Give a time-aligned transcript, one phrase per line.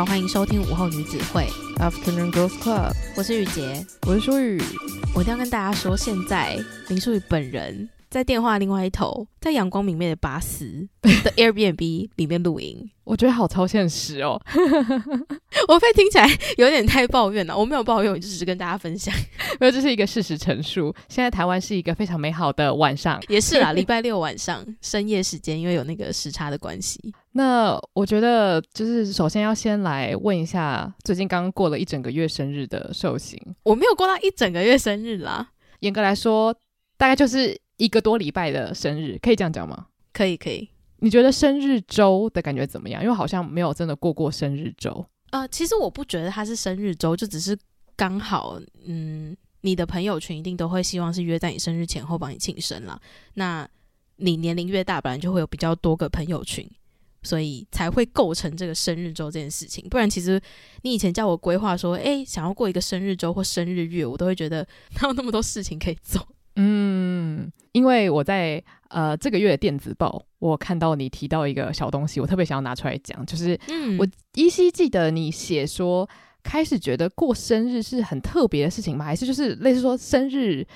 [0.00, 1.46] 好，欢迎收听午后女子会
[1.76, 4.58] Afternoon Girls Club，我是雨洁，我是舒雨。
[5.14, 12.90] 我一定要跟大家说，现在林淑雨本人在电话另外一头，在阳光明媚的巴斯的 Airbnb 里面录音。
[13.04, 14.40] 我觉得好超现实哦，
[15.68, 17.54] 我被听起来有点太抱怨了。
[17.54, 20.94] 我没有抱怨，我就只是跟大家分享，因为这是一个事实陈述。
[21.10, 27.12] 现在台湾是一个非常美好的晚上，也是啦， 礼拜六晚上深夜时间，因为有那个时差的关系。
[27.32, 35.50] 那我觉得，就是首先要先来问一下，最近刚过了一整个月生日的寿星，我没有过到一整个月生日啦。
[35.80, 36.54] 严格来说，
[36.96, 39.86] 大概就是一个多礼拜的生日，可以这样讲吗？
[40.12, 40.68] 可以，可以。
[40.98, 43.02] 你觉得生日周的感觉怎么样？
[43.02, 45.06] 因为好像没有真的过过生日周。
[45.30, 47.56] 呃，其实我不觉得它是生日周，就只是
[47.96, 53.00] 刚好，嗯，你的朋友群一定都会希望是约在你生日前后帮你庆生啦。
[53.34, 53.66] 那
[54.16, 56.68] 你年龄越大，本来就会有比较多个朋友群，
[57.22, 59.86] 所以才会构成这个生日周这件事情。
[59.88, 60.40] 不然，其实
[60.82, 64.66] 你以前叫我规划说，诶，想要过一个生日周或生日月，我都会觉得
[65.00, 66.26] 哪有那么多事情可以做。
[66.56, 73.58] 嗯，因为我在呃这个月的电子报，我看到你提到一个小东西，我特别想要拿出来讲，就是
[73.98, 76.08] 我依稀记得你写说，
[76.42, 79.04] 开始觉得过生日是很特别的事情吗？
[79.04, 80.66] 还是就是类似说生日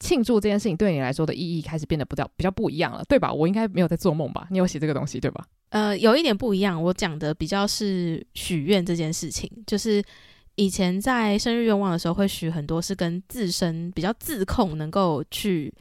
[0.00, 3.32] 庆祝这件事情对你来说的意义开始变得比较比较不一样了，对吧？
[3.32, 4.48] 我应该没有在做梦吧？
[4.50, 5.46] 你有写这个东西对吧？
[5.68, 10.02] 呃，有一点不一样，我讲的比较是许愿这件事情，就是。
[10.56, 15.72] 以前在生日愿望的时候，会许很多是跟自身比较自控，能够去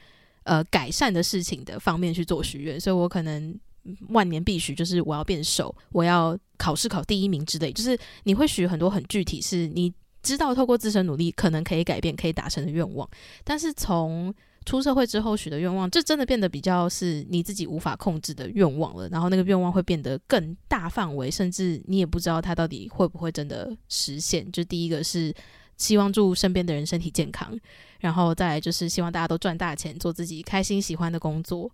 [0.44, 3.54] 呃改善的事情的方面去做许愿，所以我可能
[4.10, 9.92] 万年必许就是我要变瘦，我要考试考第一名之类，就是你会许很多很具体，是你
[10.22, 13.10] 知道透过自身努力可能可以改变、可以达成的愿望，
[13.44, 14.34] 但是从
[14.66, 19.08] 出社会之后许的愿望，这真的变得比较是你自己无法控制的愿望了。
[19.10, 24.52] 然后那个愿望会变得更大范围，甚至你也不知道它到底会不会真的实现。
[24.52, 25.34] 就第一个是
[25.78, 27.58] 希望祝身边的人身体健康，
[28.00, 31.72] 然后再来就是希望大家都赚大钱，做自己开心喜欢的工作，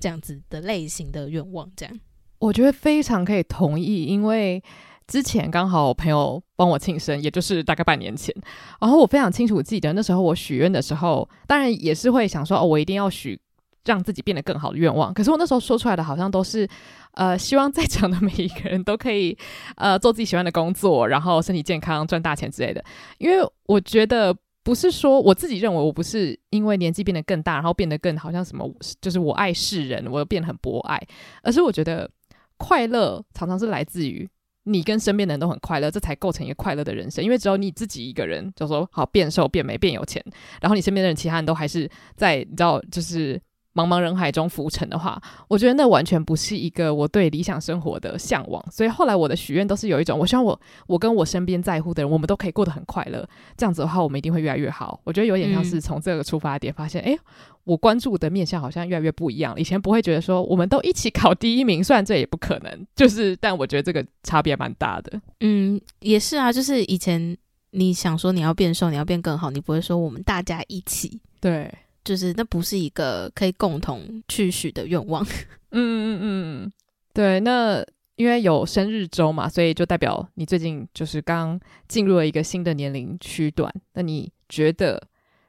[0.00, 1.70] 这样子的类型的愿望。
[1.76, 2.00] 这样，
[2.40, 4.62] 我觉得非常可以同意，因为。
[5.06, 8.34] 之前刚好我朋友帮我庆生，也就是大概半年前，
[8.80, 13.38] 然后我非常清楚记得那时候我许愿的时候，当然也是会想说哦，我一定要许
[13.84, 15.12] 让自己变得更好的愿望。
[15.12, 16.66] 可是我那时候说出来的好像都是，
[17.12, 19.36] 呃，希望在场的每一个人都可以
[19.76, 22.82] 呃做自己喜欢的工作，然后身体健康、赚大钱之类的。
[23.18, 28.66] 因为我觉得不是说我自己认为我不是因为年纪变得更大，然后变得更好像什么，
[29.02, 30.98] 就是我爱世人，我变得很博爱，
[31.42, 32.10] 而是我觉得
[32.56, 34.26] 快乐常常是来自于。
[34.64, 37.24] 你跟身边的人都很快乐，这才构成一个快乐的人生。
[37.24, 40.22] 因为只有你自己一个人，就说好变瘦、变美、变有钱，
[40.60, 43.40] 然后你身边的人其他人都还是在，你知道，就是。
[43.74, 48.64] 茫茫人海中浮沉的话，我觉得那完全不是一个我对理想生活的向往。
[48.70, 53.28] 所以后来我的许愿都是有一种，我希望我我跟我身边在乎的人，我们都可以过得很快乐。
[53.56, 55.00] 这样子的话，我们一定会越来越好。
[55.02, 57.20] 我觉得有点像是从这个出发点，发现，哎、嗯欸，
[57.64, 59.52] 我关注的面向好像越来越不一样。
[59.58, 65.20] 以前不会觉得说我们都一起考第一名，虽然这也不可能，就是，但我觉得这个差别蛮大的。
[65.40, 67.36] 嗯，也是啊，就是以前
[67.72, 71.20] 你想说你要变瘦，你要变更好，你不会说我们大家一起。
[71.40, 71.68] 对。
[72.04, 75.24] 就是那不是一个可以共同去许的愿望。
[75.72, 76.72] 嗯嗯嗯嗯，
[77.12, 77.40] 对。
[77.40, 77.84] 那
[78.16, 81.58] 因为有生日周嘛，所以就代表你最近就是刚
[81.88, 83.72] 进入了一个新的年龄区段。
[83.94, 85.02] 那你觉得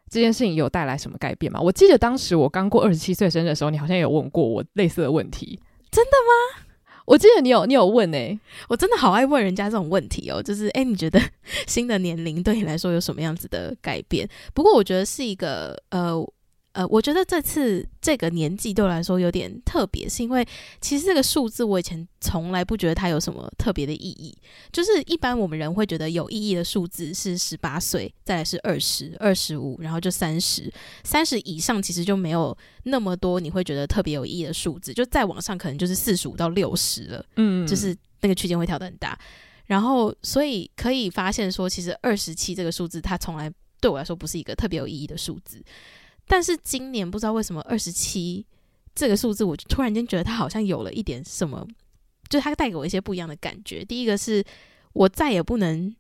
[0.10, 1.62] 这件事情有带来什么改变吗？
[1.62, 5.60] 我记得当时我刚过二十七岁生日的时候，你好像有问过我类似的问题。
[5.92, 6.66] 真的吗？
[7.06, 10.42] 我记得你有你有问诶、欸，我真的好爱问人家这种问题哦。
[10.42, 11.22] 就是诶，你觉得
[11.68, 14.28] 新的年龄对你来说有什么样子的改变？
[14.56, 16.16] 不过我觉得是一个呃。
[16.76, 20.46] 呃，我觉得这次这个年纪对我来说有点特别，是因为
[20.82, 24.38] 其实这个数字我以前从来不觉得它有什么特别的意义。
[24.74, 30.70] 就是一般我们人会觉得有意义的数字是十八岁，再来是二十二十五，然后就三十，
[31.06, 39.18] 三十以上其实就没有那么多你会觉得特别有意义的数字，就再往上可能就是四十五到六十了，嗯，就是那个区间会跳得很大。
[39.68, 43.50] 然后所以可以发现说，其实二十七这个数字它从来
[43.80, 45.64] 对我来说不是一个特别有意义的数字。
[46.28, 48.46] 但是今年不知道为什么二十七
[48.94, 51.68] 这个数字，我就突然间觉得它好像有了一点什么，
[52.30, 53.84] 就它带给我一些不一样的感觉。
[53.86, 54.44] 第一个是
[54.94, 55.96] 我再也不能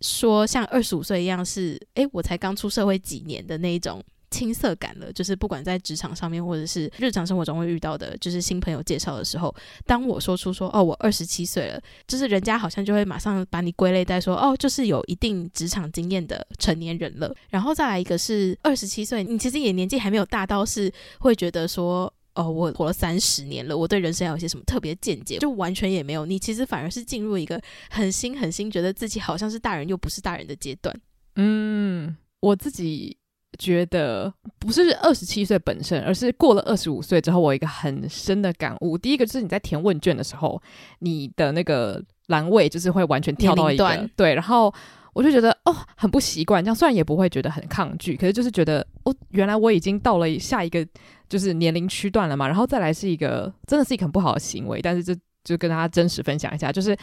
[0.00, 4.02] 说像二十五岁一样是，诶，我才刚出社会几年的那一种。
[4.30, 17.34] 青涩感了，就是不管在职场上面，或者是日常生活中会遇到的，就是新朋友介绍的时候，当我说出说哦，我二十七岁了，就是人家好像就会马上把你归类在说哦，就是有一定职场经验的成年人了。
[17.50, 26.26] 然后再来一个是二十七岁，你其实也年纪还没有大到是会觉得说哦，我活了三十年了，我对人生有些什么特别见解，就完全也没有。
[26.26, 30.94] 你其实反而是进入一个很新很新，觉得自己好像是大人又不是大人的阶段。
[31.36, 33.16] 嗯，我自己。
[33.58, 38.96] 觉得不是二十七岁本身，而是过了二十五岁之后，我有一个很深的感悟。
[38.96, 40.60] 第一个就是你在填问卷的时候，
[41.00, 44.72] 你的那个栏位就是会完全跳到一个对，然后
[45.12, 46.64] 我就觉得哦，很不习惯。
[46.64, 50.86] 这样虽然也不会觉得很抗拒，可是就是觉得哦，原来我已经到了下一个
[51.28, 52.46] 就是年龄区段了嘛。
[52.46, 55.14] 然后再来是一个真的是一个很不好的行为，但是这。
[55.46, 56.94] 就跟大家真实分享一下，就是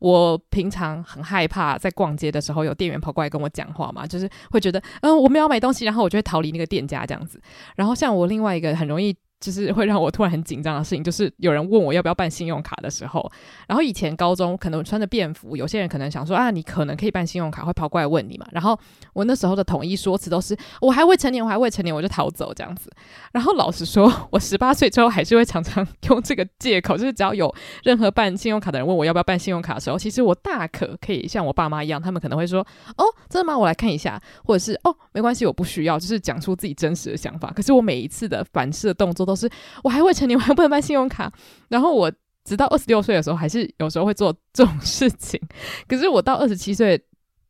[0.00, 7.40] 我平常很害怕在逛街的时候有店员跑过来跟我讲话嘛，就是会觉得，嗯，我没有买东西，然后我就会逃离那个店家这样子。
[7.76, 9.14] 然后像我另外一个很容易。
[9.40, 13.30] 就是会让我突然很紧张的事情，就是有人问我要不要办信用卡的时候，
[13.66, 18.46] 然后以前高中可能穿着便服，有些人可能想说啊，你可能可以办信用卡，会跑过来问你嘛。
[18.52, 18.78] 然后
[19.14, 22.90] 我那时候的统一说辞都是我还未成年，我还未成年，我就逃走这样子。
[23.32, 27.52] 然后老实说，我十八岁之后还是会常常用这个借口，就是只要有
[27.82, 32.60] 任何办信用卡的人问我要不要办信用卡的时候，其实我大可可以像我爸妈一样，他们可能会说
[32.96, 33.56] 哦，真的吗？
[33.56, 37.50] 我来看一下，或者是哦，没关系，我不需要，就是讲出自己真实的想法。
[37.54, 39.48] 可是我每一次的反射的动作都是
[39.84, 41.32] 我还未成年，我还不能办信用卡。
[41.68, 42.12] 然后我
[42.44, 45.40] 直到二十六岁的时候，还是有时候会做这种事情。
[45.86, 47.00] 可是我到二十七岁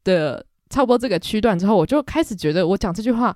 [0.04, 3.34] 的差不多这个区段之后，我就开始觉得我讲这句话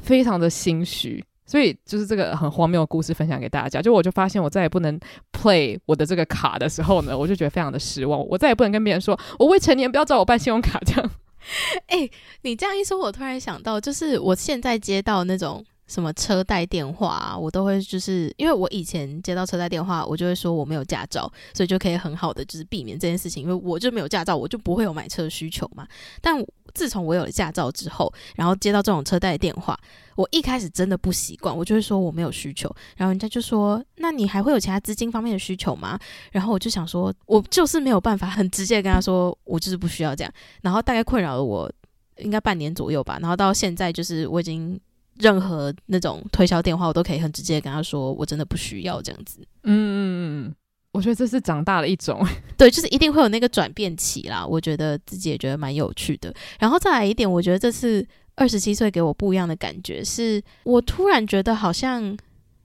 [0.00, 1.22] 非常的心虚。
[1.44, 3.82] 所以就是这个很荒谬的故事分享给大家。
[3.82, 4.98] 就我就发现我再也不能
[5.32, 8.26] play 我的这个卡的时候呢，我就觉得非常的失望。
[8.28, 11.10] 我再也不能跟别人说我未成年，不要找我办信用卡这样。
[11.88, 12.08] 哎、
[12.42, 15.62] 你这样一说，我突然想到，就是我现在接到那种。
[15.92, 25.86] 什么车贷电话啊，我都会就是因为我以前接到车贷电话，我就会说我没有驾照，所以就可以很好的就是避免这件事情，因为我就没有驾照，我就不会有买车的需求嘛。
[26.22, 26.42] 但
[26.72, 29.78] 自从我有了驾照之后，然后接到这种车贷电话，
[30.16, 35.98] 我一开始真的不习惯，我就会说我没有需求，然后人家就说那你还会有其他资金方面的需求吗？
[36.30, 41.70] 然后我就想说，我就是没有办法很直接跟他说我就是不需要这样，然后大概困扰了我
[42.16, 44.80] 应该半年左右吧，然后到现在就是我已经。
[45.18, 49.40] 任何那种推销电话，我都可以很直接跟他说，我真的不需要这样子。
[49.64, 50.54] 嗯嗯嗯，
[50.92, 52.26] 我觉得这是长大的一种，
[52.56, 54.46] 对，就是一定会有那个转变期啦。
[54.46, 56.34] 我觉得自己也觉得蛮有趣的。
[56.58, 62.16] 然后再来一点，我觉得这次二十七岁给我不一样的感觉，是我突然觉得好像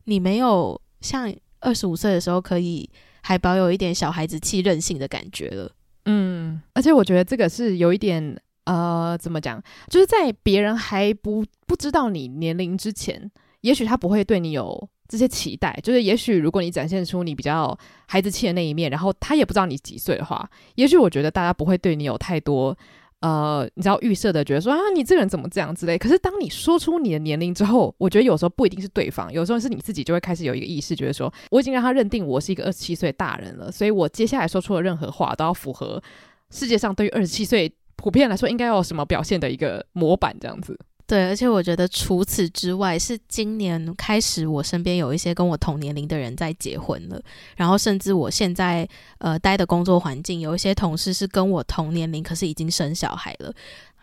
[0.06, 2.90] 你没有像二十五岁的时候可以
[3.22, 5.72] 还保有一点小孩子气任性的感觉了。
[6.06, 8.40] 嗯，而且我觉得这个是有一点。
[8.68, 9.64] 呃，怎么讲？
[9.90, 13.32] 就是在别人还不不知道你年龄之前，
[13.62, 15.80] 也许他不会对你有这些期待。
[15.82, 22.78] 就是也许如果你展现出你比较孩子气的那一面，然后他也不知道你几岁的话，也许我觉得大家不会对你有太多
[23.22, 25.98] 呃，你知道预设的，觉得说啊，你这个人怎么这样之类。
[25.98, 36.04] 可是当你说出你的年龄之后，我觉得有时候不一定是对方，有时候是你自己就会开始有一个意识，觉得说我已经让他认定我是一个二十七岁大人了，所以我接下来说出的任何话都要符合
[36.50, 37.74] 世界上对于二十七岁。
[37.98, 40.80] 普遍来说，应该要有什么表现的一个模板这样子。
[41.06, 47.22] 对，而且我觉得除此之外，是今年开始，我身边有一些跟我同年龄的人在结婚了，
[47.56, 48.86] 然后甚至我现在
[49.20, 53.54] 呃待的工作环境，有一些同事是跟我同年龄，可是已经生小孩了。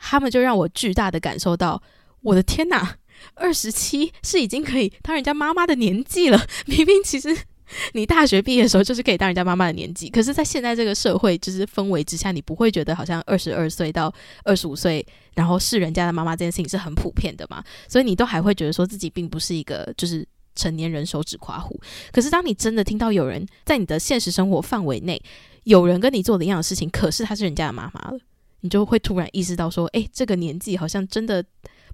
[0.01, 1.83] 他们就让我巨大的感受到，
[2.23, 2.97] 我的天哪，
[3.35, 7.37] 二十七是已经可以当人家妈妈的年纪了， 明明其实。
[7.95, 14.13] 你大学毕业的时候就是可以当人家妈妈的年纪，可是，在现在这个社会就是氛围之下，你不会觉得好像二十二岁到
[14.45, 15.05] 二十五岁，
[15.35, 17.63] 然后是人家的妈妈这件事情是很普遍的嘛？
[17.89, 21.81] 所以你都还会觉得说自己并不是一个就是成年人手指夸虎。
[22.13, 25.21] 可是，当你真的听到有人在你的现实生活范围内，
[25.65, 28.19] 有人跟你做的一样的事情，可是他是人家的妈妈了，
[28.61, 31.45] 你就会突然意识到说，诶，这个年纪好像真的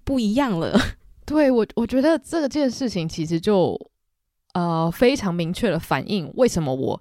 [0.04, 0.78] 不一样了。
[1.24, 3.78] 对我，我觉得这件事情其实就
[4.54, 7.00] 呃非常明确的反映为什么我。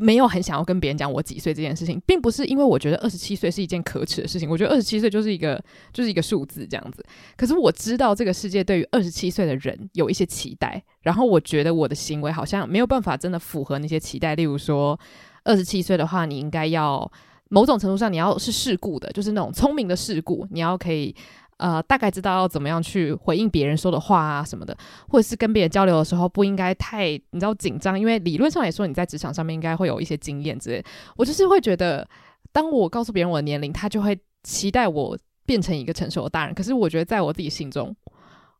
[0.00, 4.48] 没有很想要跟别人讲我几岁这件事情，并不是因为我觉得二十七岁是一件可耻的事情。
[4.48, 5.62] 我觉得二十七岁就是一个
[5.92, 7.04] 就是一个数字这样子。
[7.36, 14.34] 可是我知道这个世界对于二十七岁的人有一些期待，然后我觉得我的行为好像没有办法真的符合那些期待。
[14.34, 14.98] 例如说，
[15.42, 17.10] 二十七岁的话，你应该要
[17.50, 21.14] 某种程度上你要是世故的，就是那种聪明的世故，你要可以。
[21.56, 24.76] 呃，大概知道要怎么样去回应别人说的话啊什么的，
[25.08, 30.84] 或者是跟别人交流的时候不应该太你知道紧张，因为理论上来说你在职场上面应该会有一些经验之类。
[31.16, 32.06] 我就是会觉得，
[32.52, 36.54] 当我告诉别人我的年龄，他就会期待我变成一个成熟的大人。
[36.54, 37.94] 可是我觉得在我自己心中，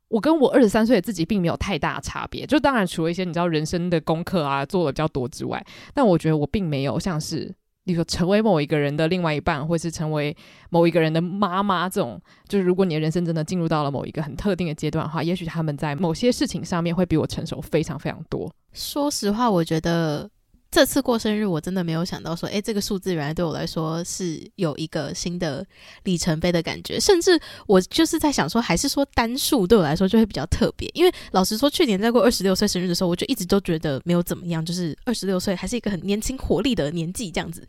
[0.07, 2.45] 我跟我二十三岁的自己并没有太大差别。
[2.45, 7.53] 就当然除了一些你知道人生的功课啊做的比较多之外，但我觉得我并没有像是。
[7.85, 10.35] 你说成为某一个人的另外一半，或是成为
[10.69, 18.51] 某一个人的妈妈，这种就是如果你的人生真的进入到了某一个很特定的阶段的话，也许他们在某些事情上面会比我成熟非常非常多。
[18.73, 20.29] 说实话，我觉得。
[20.75, 25.65] 这次过生日，我真的没有想到说，诶，这个数字原来对我来说是有一个新的
[26.03, 26.99] 里程碑的感觉。
[26.99, 30.91] 甚至我就是在想说，还是说单数对我来说就会比较特别。
[30.93, 37.65] 因为老实说，去年在过二十六岁生日的时候，我就一直都觉得没有怎么样，就是二十六岁还是一个很年轻活力的年纪这样子。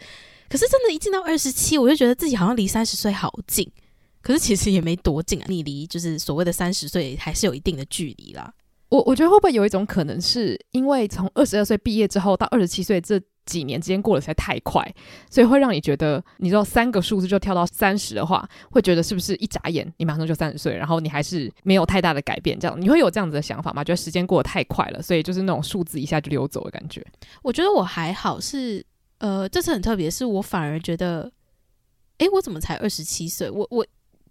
[0.49, 3.71] 可是真的，一进到二十七，我就觉得自己好像离三十岁好近。
[4.21, 8.53] 可是其实也没多近啊，你离就是所谓的三十岁还是有一定的距离啦。
[8.97, 14.83] 我我觉得会不会有一种可能，是因为从二十二岁毕业之后到二十七岁这几年之间过得实在太快，
[15.31, 22.59] 所以会让你觉得，你知道三个数字就跳到三十的话，会觉得是不是一眨眼你马上就三十岁，然后你还是没有太大的改变？
[22.59, 23.85] 这样你会有这样子的想法吗？
[23.85, 27.05] 觉得时间过得太快了，所以就是那种数字一下就溜走的感觉。
[27.43, 28.87] 我觉得我还好是，是
[29.19, 31.31] 呃，这次很特别，是我反而觉得，
[32.19, 33.51] 诶，我怎么才二十七岁？
[33.51, 33.87] 我我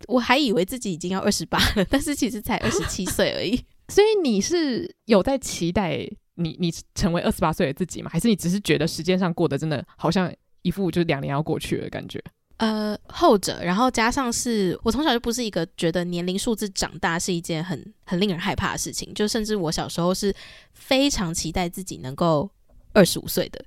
[0.07, 3.63] 我还以为自己已经要二十八了，但是其实才二十七岁而已。
[3.87, 8.09] 所以你是有在期待你你成为二十八岁的自己吗？
[8.11, 12.21] 还是你只是觉得时间上过得真的好像一副就是两年要过去的感觉？
[12.57, 20.33] 呃，后者，然后加上是我从小就不是一个觉得年龄数字长大是一件很很令人害怕的事情，就甚至我小时候是
[20.73, 22.49] 非常期待自己能够
[22.93, 23.63] 二十五岁的。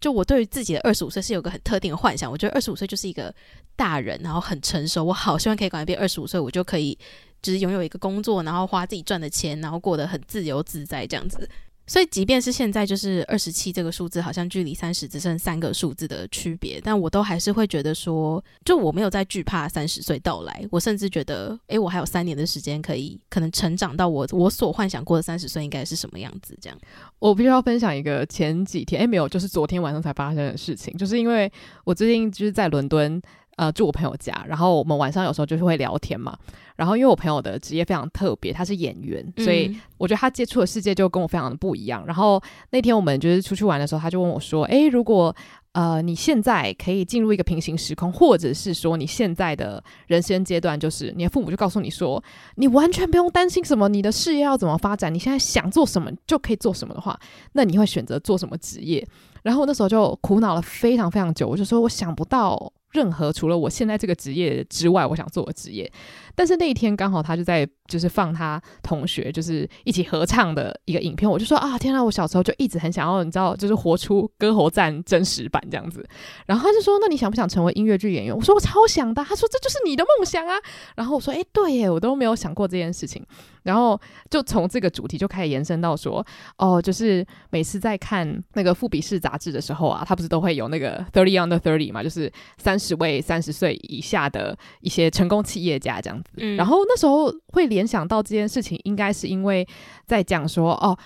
[0.00, 3.32] 就我对于自己的二十五岁是有个很特定的幻想，我觉得二十五岁就是一个
[3.76, 5.04] 大人，然后很成熟。
[5.04, 6.98] 我好希望可以赶快变二十五岁，我就可以。
[7.42, 11.48] 就是拥有一个工作，然后花自己赚的钱，然后过得很自由自在这样子。
[11.84, 20.64] 所以，即便是现在就是二十七这个数字，好像距离三十只剩三个数字的区别，但我都还是会觉得说，就我没有在惧怕三十岁到来。
[20.70, 26.56] 我甚至觉得，诶，我还有三年的时间可以可能成长到我我所幻想过的三十岁 应该是什么样子。
[26.62, 26.78] 这样，
[27.18, 31.50] 我必须要分享一个前几天，诶，没有，就是昨天晚上才发生的事情，就是因为
[31.84, 33.20] 我最近就是在伦敦。
[33.56, 36.34] 呃，住我朋友家，然后我们晚上有时候就是会聊天嘛。
[36.76, 42.04] 然后因为我朋友的职业非常特别，他是演员，所以我觉得他接触的世界就跟我非常的不一样。
[42.06, 45.34] 然后那天我们就是出去玩的时候，他就问我说：“诶，如果
[45.72, 52.22] 呃你现在可以进入一个平行时空，或者是说你现在的人生阶段，就是你的父母就告诉你说，
[52.56, 57.18] 你完全不用担心什么，你的事业要怎么发展，你现在想做什么就可以做什么的话，
[57.52, 59.06] 那你会选择做什么职业？”
[59.42, 62.72] 然后那时候就苦恼了非常非常久，我就说我想不到。
[62.92, 65.90] 任何除了我现在这个职业之外，我想做的职业。
[66.34, 76.02] 但是那一天刚好他就在就是放他同学就是一起合唱的一个影片，我就说啊天啊，我小时候就一直很想要，你知道，就是活出歌喉战真实版这样子。
[76.46, 78.34] 然后他就说，那你想不想成为音乐剧演员？
[78.34, 79.22] 我说我超想的。
[79.22, 80.56] 他说这就是你的梦想啊。
[80.96, 83.24] 然后我说哎，对耶，我都没有想过这件事情。
[83.62, 86.26] 然后就从这个主题就开始延伸到说，
[86.58, 96.30] 哦，就是每次在看那个富比士杂志的时候啊，他不是都会有那个 thirty under thirty 嘛，就是三十位三十岁以下的一些成功企业家这样子。
[96.38, 99.66] 嗯，然后那时候会联想到这件事情，应该是因为
[100.06, 100.96] 在讲说，哦。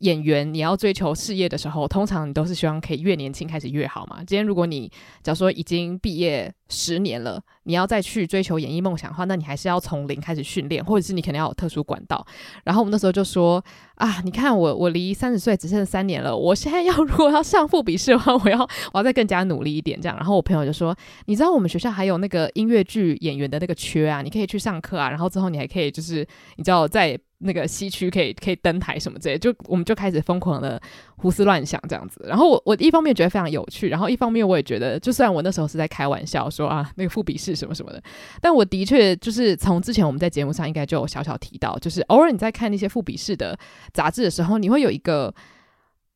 [0.00, 4.18] 演员，你要追求事业的时候，通常你都是希望可以越年轻开始越好嘛。
[4.26, 4.90] 今天如果你
[5.22, 12.26] 假如说已经毕业十年了，你要再去追求演艺梦想的话，那你还是要从零开始训练，或者是你可能要有特殊管道。
[12.64, 13.62] 然后我们那时候就说
[13.96, 18.58] 啊，你看我我离三十岁只剩三年了，我现在要如果要上富比士的话，我要
[18.92, 20.16] 我要再更加努力一点这样。
[20.16, 26.26] 然后我朋友就说，你知道我们学校还有那个音乐剧演员的那个缺啊，你可以去上课啊，然后之后你还可以就是
[26.56, 27.20] 你知道在。
[27.42, 30.80] 那个西区可以可以登台什么之类，就我们就开始疯狂的
[31.16, 32.22] 胡思乱想这样子。
[32.28, 38.02] 然后我我一方面觉得非常有趣，然后一方面我也觉得，就算我那时候是在开玩笑说啊那个副笔试什么什么的，
[38.40, 43.58] 但我的确就是从之前我们在节目上应该就有小小提到，就是偶尔你在看那些副笔试的
[43.92, 45.34] 杂志的时候，你会有一个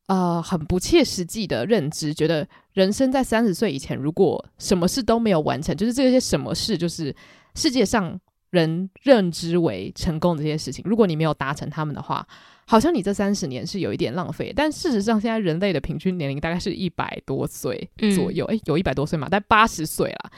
[0.07, 7.15] 呃很不切实际的认知，觉得人生在三十岁以前如果什么事都没有完成，就是这些什么事就是
[7.55, 8.19] 世界上。
[8.55, 12.25] 人认知为成功的这些事情，如果你没有达成他们的话，
[12.65, 14.51] 好像你这三十年是有一点浪费。
[14.55, 19.27] 但事实上，现在人类的平均年龄大概是一百多岁左右，诶、嗯，有一百多岁嘛？
[19.29, 20.31] 但八十岁了，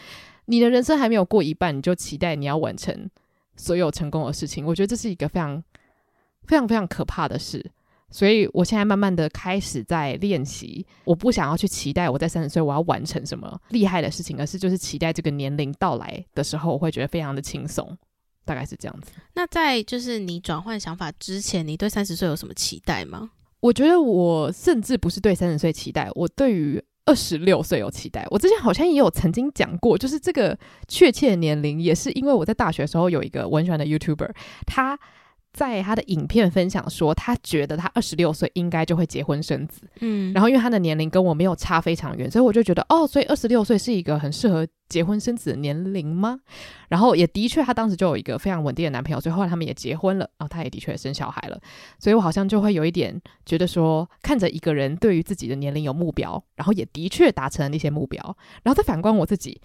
[0.45, 3.09] 你的人生还没有过一半，你就期待你要完成
[3.55, 5.63] 所有成功的事情，我觉得这是一个非常、
[6.43, 7.71] 非常、非常可怕的事。
[8.09, 17.97] 所以我现在慢慢的开始在练习，我不想要去期待我在三十岁我要完成什么厉害的事情，而是就是期待这个年龄到来的时候，我会觉得非常的轻松，
[18.47, 19.11] 大概是这样子。
[19.35, 23.29] 那在就是你转换想法之前，你对三十岁有什么期待吗？
[23.59, 28.25] 我觉得我甚至不是对三十岁期待，我对于二十六岁有期待。
[28.31, 34.31] 我之前好像也有曾经讲过，就是这个确切年龄也是因为我在大学的时候有一个我很喜欢的 YouTuber，
[34.65, 34.97] 他。
[35.57, 46.37] 在他的影片分享说，他觉得他二十六岁应该就会结婚生子，嗯，然后因为他的年龄跟我没有差非常远，所以我就觉得哦，所以二十六岁是一个很适合结婚生子的年龄吗？
[46.89, 51.59] 然后也的确，他当时就有一个非常稳定的男朋友，所以后来他们也结婚了，然后他也的确生小孩了，
[51.97, 58.21] 所以我好像就会有一点觉得说，看着一个人对于自己的年龄有目标，然后也的确达成了那些目标，
[58.61, 59.59] 然后再反观我自己，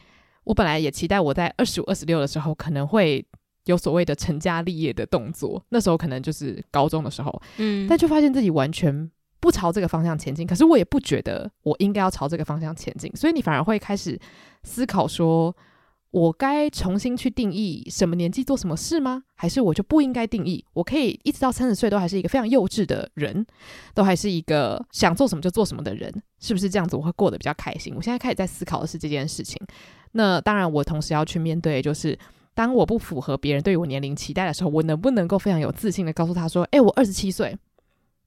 [0.45, 3.23] 我本来也期待我在二十五、二十六的时候可能会。
[3.67, 10.45] 有所谓的成家立业的动作，那时候可能就是高中的时候，嗯，但就发现自己完全不朝这个方向前进。
[10.47, 14.19] 可是我也不觉得我应该要朝这个方向前进，所以你反而会开始
[14.65, 15.55] 思考说，
[16.11, 19.23] 我该重新去定义什么年纪做什么事吗？
[19.37, 20.65] 还是我就不应该定义？
[20.73, 23.47] 我可以一直到三十岁都还是一个非常幼稚的人，
[23.95, 26.97] 都还是一个想做什么就做什么的人，是不是这样子？
[26.97, 27.95] 我会过得比较开心。
[27.95, 29.57] 我现在开始在思考的是这件事情。
[30.11, 32.19] 那当然，我同时要去面对就是。
[32.55, 37.57] 当我不符合别人对我年龄期待的时候，我能不能够非常有自信的告诉他说：“哎、我二十七岁，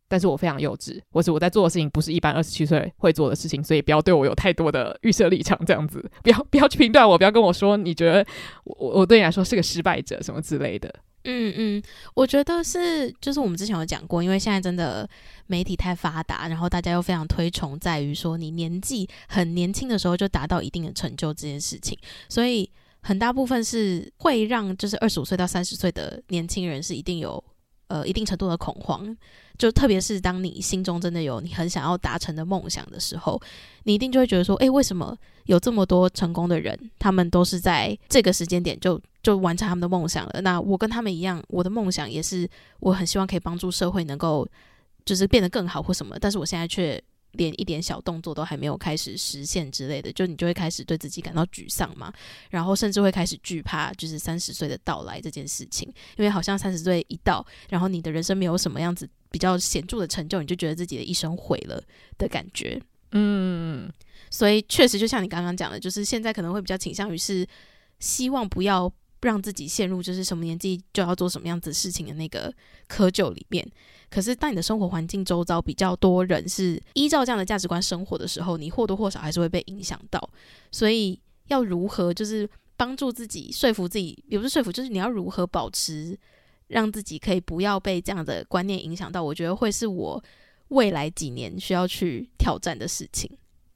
[0.08, 8.26] 但是我非常幼稚，或是我在做的事情不是一般二十七岁会做的事情，所以不要对我有太多的预设立场，这样子，不要不要去评断我，不要跟我说你觉得
[8.64, 10.92] 我我对你来说是个失败者什么之类的。”
[11.28, 11.84] 嗯嗯，
[12.16, 15.08] 我觉得是，就是我们之前有讲过，因为现在真的
[15.48, 21.96] 媒体太发达，然后大家又非常推崇在于说你年纪很年轻的时候就达到一定的成就这件事情，
[22.28, 22.68] 所以。
[23.08, 27.42] 很大部分是会让就是二十五岁到三十岁的年轻人是一定有
[27.88, 29.16] 呃一定程度的恐慌，
[29.60, 33.40] 就特别是当你心中真的有你很想要达成的梦想的时候，
[33.84, 40.42] 你一定就会觉得说，诶，为什么有这么多成功的人，他们都是在这个时间点就就完成他们的梦想了？
[40.42, 44.48] 那我跟他们一样，我的梦想也是我很希望可以帮助社会能够
[45.06, 47.00] 就是变得更好或什么，但是我现在却。
[47.36, 52.12] 连一点小动作都还没有开始实现之类的，就你就会开始对自己感到沮丧嘛，
[52.50, 61.82] 然后甚至会开始惧怕，就是三十岁的到来这件事情，因为好像三十岁一到，然后你的人生没有什么样子比较显著的成就，你就觉得自己的一生毁了
[62.18, 62.82] 的感觉。
[63.12, 63.92] 嗯，
[64.30, 67.48] 所以确实就像你刚刚讲的，就是现在可能会比较倾向于是
[68.00, 68.92] 希望不要
[69.26, 72.54] 让自己陷入就是什么年纪就要做什么样子事情的那个
[72.88, 73.68] 窠臼里面。
[74.10, 80.30] 可是，当你的生活环境周遭比较多人是依照这样的价值观生活的时候，你或多或少还是会被影响到。
[80.72, 86.18] 所以，要如何就是帮助自己说服自己，也不是说服，就是你要如何保持
[86.68, 89.24] 让自己可以不要被这样的观念影响到？
[89.24, 90.24] 我觉得会是我
[90.70, 93.30] 未来几年需要去挑战的事情。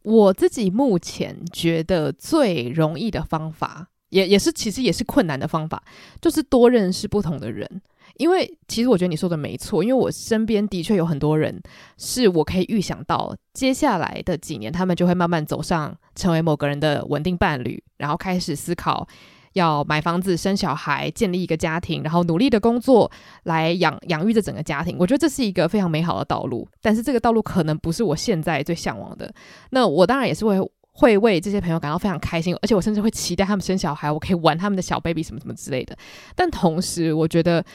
[0.04, 5.84] 我自己目前觉得最容易的方法，也也是其实也是困难的方法，
[6.22, 7.82] 就是多认识不同的人。
[8.18, 11.62] 因为其实我觉得你说的没错，因为我身边的确有很多人，
[11.98, 19.08] 是我可以预想到接下来的几年，他们就会慢慢走上成为某个人的稳定伴侣，然后开始思考
[19.54, 23.10] 要买房子、生小孩、建立一个家庭，然后努力的工作
[23.44, 24.98] 来养养育这整个家庭。
[25.00, 29.34] 我觉得这是一个非常美好的道路，但是这个道路可能不是我现在最向往的。
[29.70, 30.60] 那我当然也是会
[31.00, 35.98] 会为这些朋友感到非常开心，而且我甚至会期待他们生小孩，我可以玩他们的小 baby 什么什么之类的。
[36.36, 37.66] 但同时，我觉得。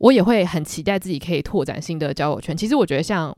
[0.00, 2.56] 我也会很期待自己可以拓展新的交友圈。
[2.56, 3.36] 其实我觉得像，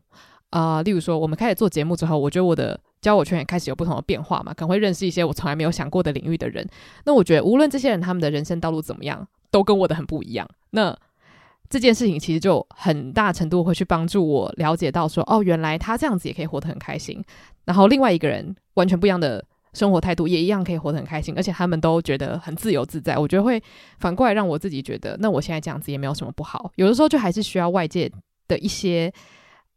[0.51, 6.69] 啊，例如说，我们开始做节目之后，我觉得我的交友圈也开始有不同的变化嘛，可能会认识一些我从来没有想过的领域的人。
[7.07, 10.47] 那我觉得，无论这些人他们的人生道路怎么样，都跟我的很不一样。
[10.73, 10.95] 那
[11.71, 17.25] 这件事情其实就很大程度会去帮助我了解到说，哦，原来他这样子也可以活得很开心。
[17.65, 19.43] 然后另外一个人完全不一样的。
[19.73, 23.17] 生活态度也一样可以活得很开心，而且他们都觉得很自由自在。
[23.17, 23.63] 我觉得会
[24.01, 26.73] 反过来让我自己觉得，那我现在这样子也没有什么不好。
[26.75, 28.11] 有的时候就还是需要外界
[28.49, 29.13] 的一些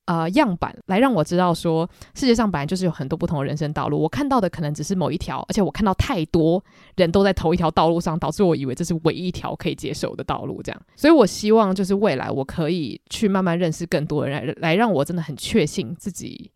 [0.05, 3.99] 呃样板来让我知道说，世界上本来就是有很多不同的人生道路。
[3.99, 6.63] 我看到的可能只是某一条，而且我看到太多
[6.95, 10.61] 人都在同一条道路上，导致我以为这是唯一一条可以接受的道路。
[10.61, 16.51] 这样，所以我希望就是未来我可以去慢慢认识更多的人，来让我真的很确信自己。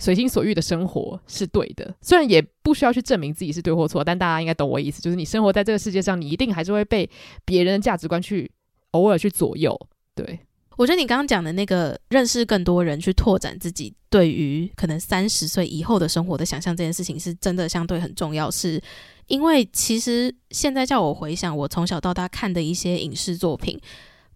[0.00, 7.10] 随心所欲的生活是对的，虽然也不需要去证明自己是对或错，但大家应该懂我意思，就是你生活在这个世界上，你一定还是会被
[7.44, 8.48] 别人的价值观去
[8.92, 9.76] 偶尔去左右。
[10.14, 10.38] 对，
[10.78, 18.80] 我觉得你刚刚讲的那个认识更多人，去拓展自己对于可能三十岁以后的生活的想象，这件事情是真的相对很重要，是
[19.26, 23.78] 因为其实现在叫我回想我从小到大看的一些影视作品。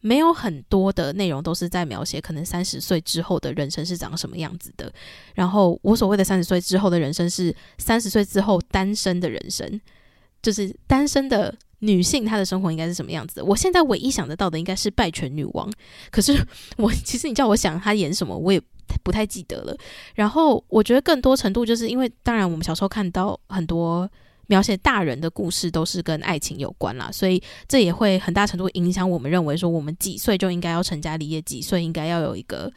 [0.04, 4.92] 没有很多的内容都是在描写可能三十岁之后的人生是长什么样子的。
[5.32, 9.80] 然后我所谓的三十岁之后的人生是三十岁之后单身的人生，
[10.42, 13.44] 就是单身的女性她的生活应该是什么样子的。
[13.44, 15.70] 我现在唯一想得到的应该是《败犬女王》，
[16.10, 16.32] 可是
[16.76, 18.60] 我 其实你叫我想她演什么，我也
[19.04, 19.76] 不太记得了。
[20.14, 24.10] 然后我觉得更多程度就是因为，当然我们小时候看到很多。
[24.48, 32.70] 描写大人的故事都是跟爱情有关啦，所以这也会很大程度影响我们认为说，我们几岁就应该要成家立业，几岁应该要有一个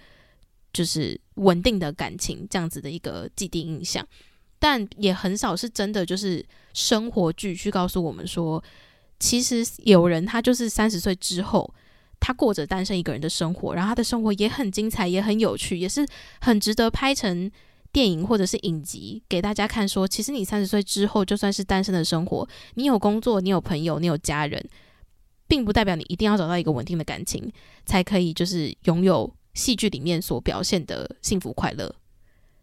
[0.72, 4.08] 就是稳定的感情这样子的一个既定印象，
[4.58, 8.64] 但也很少是真的就是生活剧去告诉我们说，
[9.20, 11.74] 其实有人他就是三十岁之后，
[12.20, 16.06] 他过着单身一个人的生活，然后他的生活也很精彩，也很有趣，也是
[16.42, 17.52] 很值得拍成。
[17.92, 24.62] 电影或者是影集给大家看，说其实你三十岁之后，就算是单身的生活，你有工作，你有朋友，你有家人，
[25.48, 27.50] 并不代表你一定要找到一个稳定的感情，
[27.86, 31.96] 才可以就是拥有戏剧里面所表现的幸福快乐。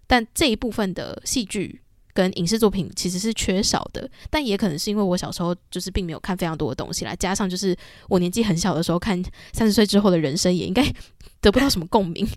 [0.07, 1.81] 但这一部分的戏剧
[2.15, 7.77] 跟影视作品其实是缺少的，但也可能是因为我小时候就是并没有看非常多的东西来，加上就是
[8.09, 9.23] 我年纪很小的时候看
[9.53, 10.85] 三十岁之后的人生，也应该
[11.41, 12.29] 得不到什么共鸣。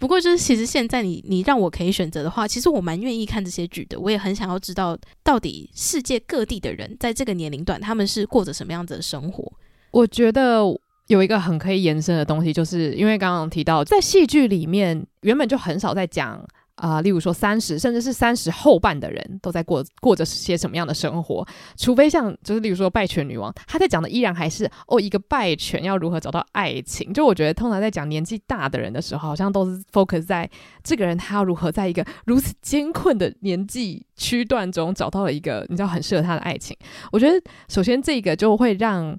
[0.00, 4.00] 不过，就是其实现在你你让我可以选择的话，其实我蛮愿意看这些剧的。
[4.00, 9.52] 我也很想要知道，到底世界各地的人在这个年龄段，他们是过着什么样子的生活。
[9.92, 10.62] 我觉得
[11.06, 16.44] 有一个很可以延伸的东西，就是因为刚刚提到，在戏剧里面原本就很少在讲。
[16.78, 21.46] 啊、例如说三十，甚至是三十后半的人都在过过着些什么样的生活？
[21.76, 27.12] 除非像就是例如说败犬女王，她在讲的依然还是哦，一个败犬要如何找到爱情。
[27.12, 30.48] 就我觉得通常在讲年纪大的人的时候，好像都是 focus 在
[30.82, 36.76] 这个人他要如何在一个如此艰困的年纪区段中找到了一个你知道很适合他的爱情。
[37.10, 39.18] 我觉得首先这个就会让。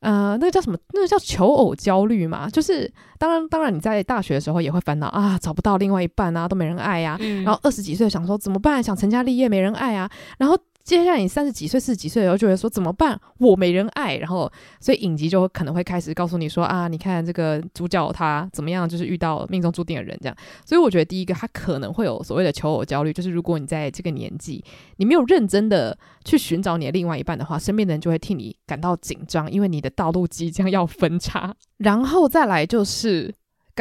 [0.00, 0.78] 呃，那个叫什么？
[0.92, 2.48] 那个叫求偶焦虑嘛？
[2.48, 7.18] 就是当然，当然你在大学的时候也会烦恼啊，找不到另外一半啊，都没人爱呀、啊。
[7.20, 8.82] 嗯、然后二十几岁想说怎么办？
[8.82, 10.10] 想成家立业没人爱啊。
[10.38, 10.58] 然后。
[10.82, 13.20] 接下来你三十几岁、四十几岁的时候，就会说怎么办？
[13.38, 20.36] 我没人爱，然后所以影集就可能会开始告诉你说啊，你看这个主角他怎么样，就是遇到命中注定的人这样。
[20.64, 24.64] 所以我觉得第一个他可能会有所谓的求偶焦虑，就是如果你在这个年纪，
[24.96, 31.54] 你没有认真的去寻找你的另外一半的话，身边的人就会替你感到紧张，因为你的道路即将要分叉。
[31.78, 33.32] 然后再来就是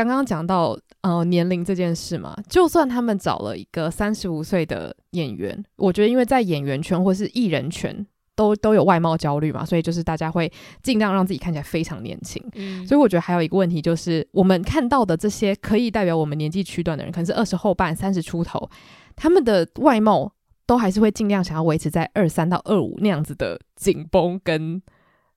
[0.05, 0.77] 刚刚讲到。
[1.01, 10.51] 呃，年龄这件事嘛，就算他们找了一个三十五岁的演员，我觉得因为在演员圈或是艺人圈都都有外貌焦虑嘛，所以就是大家会
[10.83, 12.43] 尽量让自己看起来非常年轻。
[12.55, 18.69] 嗯，所以我觉得还有一个问题就是，我们看到的这些可以代表我们年纪区段的人，可能是二十后半、三十出头，
[19.15, 20.29] 他们的外貌
[20.65, 24.81] 都还是会尽量想要维持在二三到二五那样子的紧绷跟。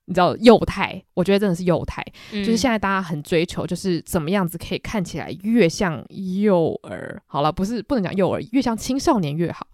[0.05, 7.21] 你知道幼态，我觉得真的是幼态，嗯、就是现在大家很追求，就是怎么样子可以看起来越像幼儿。
[7.25, 9.67] 好了，不是不能讲幼儿，越像青少年越好。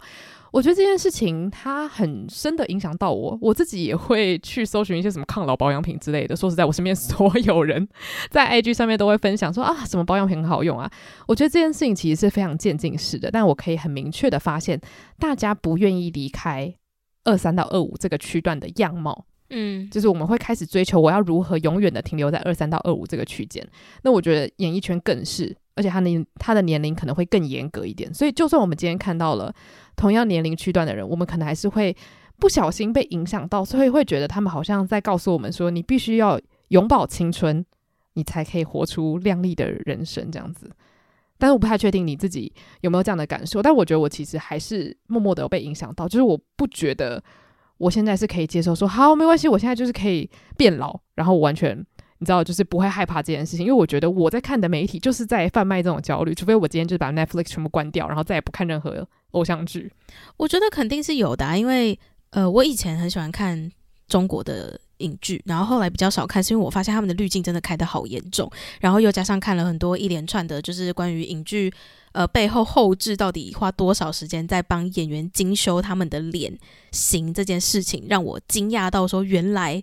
[0.52, 6.34] 我觉得这件事情它很深的影响到我，我自己也会去搜寻一些什么抗老保养品之类的。
[6.34, 7.88] 说实在，我身边 所有人
[8.30, 10.90] 在 IG 上面都会分享说啊，什么保养品很好用啊。
[11.28, 14.80] 我觉得这件事情其实是非常渐进式的，但我可以很明确的发现，
[15.20, 16.74] 大家不愿意离开
[17.22, 19.26] 二三到二五这个区段的样貌。
[19.50, 23.66] 嗯，就是我们会开始追求我要如何永远的停留在二三到二五这个区间。
[24.02, 28.14] 那我觉得演艺圈更是，而且他年他的年龄可能会更严格一点。
[28.14, 29.52] 所以，就算我们今天看到了
[29.96, 31.94] 同样年龄区段的人，我们可能还是会
[32.38, 37.64] 不小心被影响到，所以会觉得他们好像在告诉我们说，你必须要永葆青春，
[38.14, 40.70] 你才可以活出亮丽的人生这样子。
[41.38, 47.20] 但是我不太确定你自己有没有这样的感受，但我觉得我其实还是默默的有被影响到，就是我不觉得。
[47.80, 51.74] 我现在是可以接受说好，没关系，我现在就是可以变老，然后我完全
[52.18, 59.90] 你知道，就是不会害怕这件事情，因为我觉得我在看的媒体就是在贩卖这种焦虑，除非我今天就是把 Netflix 全部关掉，然后再也不看任何偶像剧。
[60.36, 61.98] 我觉得肯定是有的，因为
[62.32, 63.72] 呃，我以前很喜欢看
[64.06, 71.72] 中国的影剧，然后后来比较少看，是因为我发现他们的滤镜真的开得好严重，然后又加上看了很多一连串的，就是关于影剧。
[72.12, 76.52] 呃，背后后制到底花多少时间在帮演员精修他们的脸
[76.90, 79.80] 型这件事情，让我惊讶到说，原来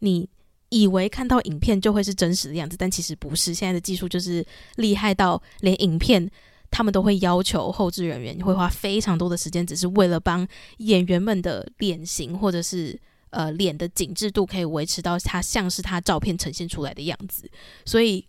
[0.00, 0.28] 你
[0.70, 3.54] 以为看到影片就会是真实的样子，但其实不是。
[3.54, 6.28] 现在的技术就是厉害到连影片
[6.68, 10.44] 他们都会要求后制人员会花非常多的时间，只是为了帮
[10.78, 12.98] 演员们的脸型或者是
[13.30, 17.50] 呃脸的紧致度可以维持到它像是他照片呈现出来的样子。
[17.84, 18.24] 所以，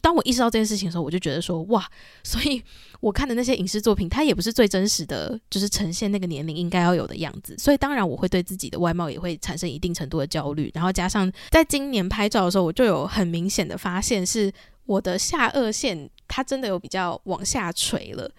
[0.00, 1.88] 当我意识到这件事情的时候，我就觉得说哇，
[2.22, 2.62] 所以
[3.00, 7.56] 我看的那些影视作品，它也不是最真实的，就是呈现那个年龄应该要有的样子。
[7.58, 10.70] 所以，当然我会对自己的外貌也会产生一定程度的焦虑。
[10.74, 14.52] 然后加上在今年拍照的时候，我就有很明显的发现是。
[14.88, 18.30] 我的下颚线它真的有比较往下垂了，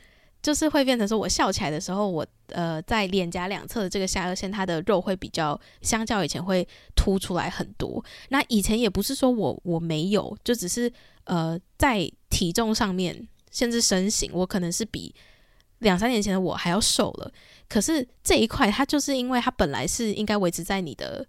[0.41, 8.03] 就是会变成说，我笑起来的时候，我呃在脸颊两侧的这个下颚线，它的肉会比较相较以前会凸出来很多。
[8.29, 10.91] 那以前也不是说我我没有，就只是
[11.25, 15.13] 呃在体重上面，甚至身形，我可能是比
[15.79, 17.31] 两三年前的我还要瘦了。
[17.67, 21.25] 可是这一块，它就是因为它本来是应该维持在你的。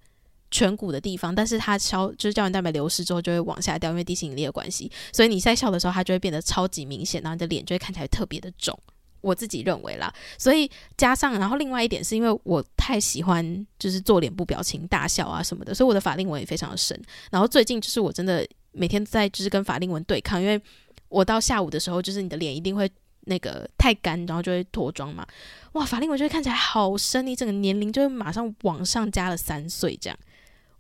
[0.53, 8.77] 颧骨的地方，但是它消就是胶原蛋白流失之后就会往下掉，因为地心引力的关系，所以你在笑的时候它就会变得超级明显，然后你的脸就会看起来特别的肿。
[9.21, 17.01] 我自己认为啦，所以加上然后另外一点是因为我太喜欢就是做脸部表情大笑啊什么的，所以我的法令纹也非常的深。
[17.31, 20.61] 然后最近就是我真的每天在就是跟法令纹对抗，因为
[21.09, 22.91] 我到下午的时候就是你的脸一定会
[23.23, 25.27] 那个太干，然后就会脱妆嘛。
[25.73, 30.19] 哇，法令纹就会看起来好深，你整个年龄就会马上往上加了三岁这样。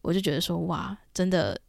[0.03, 1.61] 我就觉得说，哇，真的，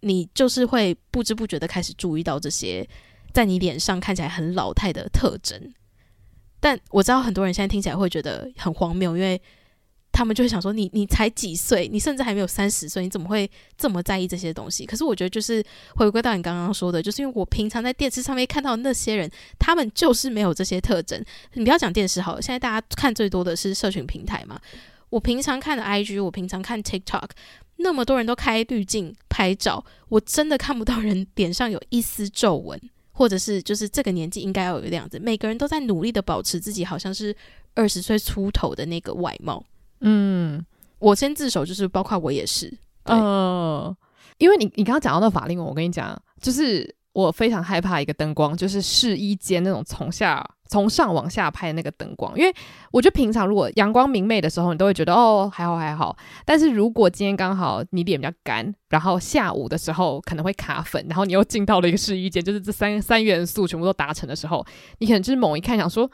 [0.00, 2.88] 你就是会不知不觉的开始注意到这些
[3.32, 5.74] 在你脸上看起来很老态的特征。
[6.60, 9.40] 但我知道很多人现在听起来会觉得很荒谬，因为
[10.12, 14.84] 他们就会想说你，你才几岁，你甚至还没有三十岁，你怎么会这么在意这些东西？
[14.84, 21.24] 可是我觉得就是回归到你刚刚说的，就是因为我平常在电视上面看到那些人，他们就是没有这些特征。
[21.54, 24.60] 你不要讲电视好了，现在大家看最多的是社群平台嘛。
[25.10, 27.30] 我平常看的 IG，我平常看 TikTok，
[27.76, 32.80] 那么多人都开滤镜拍照，我真的看不到人脸上有一丝皱纹，
[33.20, 35.18] 或者是就是这个年纪应该要有的样子。
[35.18, 37.36] 每个人都在努力的保持自己好像是
[37.74, 39.62] 二十岁出头的那个外貌。
[40.00, 40.64] 嗯，
[40.98, 42.72] 我先自首，就是包括我也是。
[43.04, 43.94] 呃，
[44.38, 50.42] 因为你你刚刚讲到那法令纹，我跟你讲，就是我非常害怕一个灯光，就是试衣间那种从下。
[50.70, 52.54] 从上往下拍那个灯光，因为
[52.92, 56.16] 我觉得平常如果阳光明媚的时候，你都会觉得哦还好还好。
[56.44, 64.64] 但是如果今天刚好你脸比较干，然后下午的时候可能会卡粉，然后你又进到了一个试衣间，就是这三 三元素全部都达成的时候，
[64.98, 66.08] 你可能就是猛一看想说，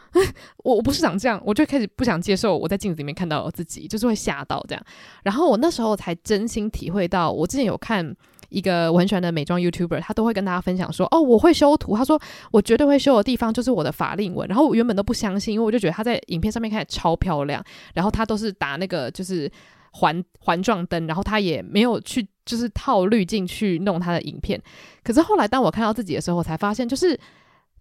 [0.65, 4.83] 我我不是长这样，我就开始不想接受我在镜子里面看到我自己，就是会吓到这样。
[5.23, 8.17] 然后我那时候才真心体会到，我之前有看。
[8.49, 12.19] 一个我很喜欢的美妆 YouTuber，他都会跟大家分享说：“哦，我会修图。”他说
[12.53, 19.51] ：“我绝对会修的地方就是我的法令纹。”然后我原本都不相信，因为我就觉得他在影片上面看起来超漂亮，然后他都是打那个就是
[19.93, 24.61] 环环状灯，然后他也没有去就是套滤镜去弄他的影片。
[25.03, 27.19] 可是后来当我看到自己的时候，我才发现就是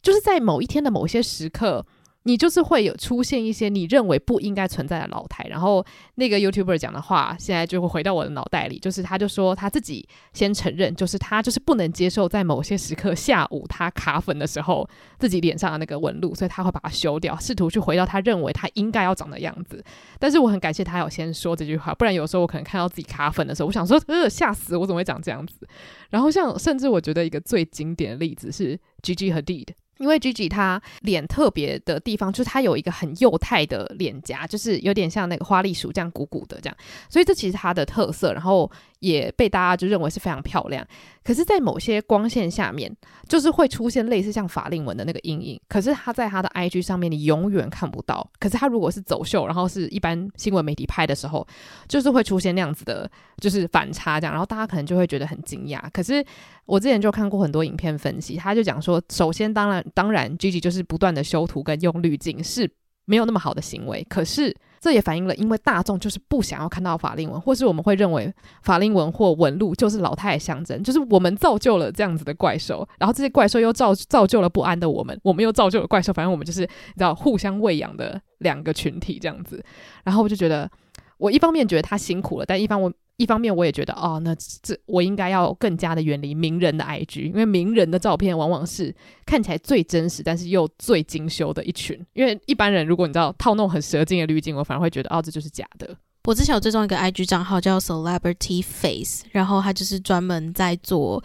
[0.02, 1.86] 就是在某一天的某些时刻。
[2.28, 5.86] 你就是会有出现一些你认为不应该存在的老态，然后
[6.16, 19.84] 那个 YouTuber 讲的话，现在就会回到我的脑袋里，就是他就说他自己先承认，就是他就是不能接受在某些时刻下午他卡粉的时候自己脸上的那个纹路，所以他会把它修掉，试图去回到他认为他应该要长的样子。
[20.18, 25.68] 但是我很感谢他有先说这句话，不然有时候我可能看到自己卡粉的时候，我想说呃吓死我怎么会长这样子？
[26.10, 29.68] 然后像甚至我觉得一个最经典的例子是 Gigi Hadid。
[29.98, 36.78] 因为 Gigi 她脸特别的地方，就是她有一个很幼态的脸颊，就是有点像那个花栗鼠这样鼓鼓的这样，
[37.10, 40.86] 所以这其实她的特色，然后也被大家就认为是非常漂亮。
[41.24, 42.96] 可是，在某些光线下面，
[43.28, 45.60] 就是会出现类似像法令纹的那个阴影。
[45.68, 48.30] 可是他在他的 IG 上面，你永远看不到。
[48.40, 51.46] 可是他如果是走秀，然后是一般新闻媒体拍的时候，
[51.88, 53.10] 就是会出现那样子的，
[53.42, 54.34] 就是反差这样。
[54.34, 55.82] 然后大家可能就会觉得很惊讶。
[55.92, 56.24] 可是
[56.66, 62.70] 我之前就看过很多影片分析，他就讲说，首先当然当然，Gigi 就是不断的修图跟用滤镜是
[63.06, 64.06] 没有那么好的行为。
[64.10, 64.56] 可是。
[64.78, 79.64] 这也反映了，因为大众就是不想要看到法令纹，或是我们会认为法令纹或纹路就是老态的象征，就是我们造就了这样子的怪兽，然后这些怪兽又造造就了不安的我们，我们又造就了怪兽，反正我们就是你知道互相喂养的两个群体这样子。
[80.04, 80.70] 然后我就觉得，
[81.18, 82.94] 我一方面觉得他辛苦了，但一方我。
[83.18, 88.94] 一方面，我也觉得哦，那这我应该要更加的远离名人的 IG，因为名人的照片往往是
[89.26, 91.98] 看起来最真实，但是又最精修的一群。
[92.14, 95.96] 因为一般人如果你知道套弄很蛇精的滤镜，我反而会觉得哦，这就是假的。
[96.26, 101.24] 我之前有追踪一个 IG 账号叫 Celebrity Face，然后他就是专门在做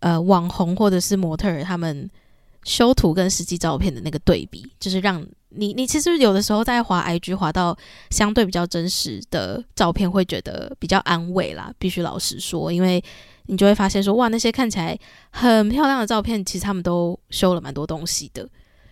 [0.00, 2.08] 呃网红或者是模特儿他们
[2.62, 5.26] 修图跟实际照片的那个对比，就是让。
[5.56, 7.76] 你你其实有的时候在滑 IG 滑到
[8.10, 11.72] 相对比较真实的照片，会觉得比较安慰啦。
[11.78, 13.02] 必须老实说，因为
[13.46, 14.98] 你就会发现说，哇，那些看起来
[15.30, 18.48] 很漂亮的照片，其实他们都修了蛮多东西的。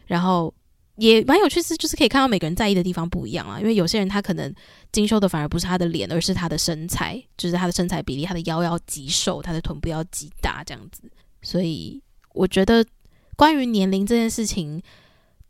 [0.06, 0.52] 然后
[0.96, 3.58] 也蛮有趣，是就是可以看到每个人在意的地方不一样啊。
[3.58, 4.52] 因为有些人他可能
[4.92, 11.02] 精修的反而不是他的脸，而是他的身材，就是他的身材比例，他的腰要极瘦，他的臀部要极大这样子。
[11.40, 12.02] 所以
[12.34, 12.84] 我觉得
[13.36, 14.82] 关于年龄这件事情，